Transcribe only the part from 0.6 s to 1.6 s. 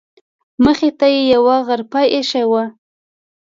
مخې ته یې یوه